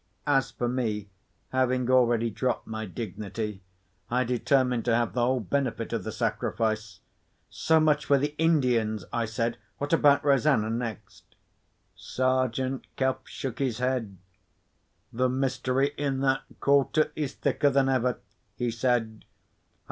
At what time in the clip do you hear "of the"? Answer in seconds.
5.93-6.11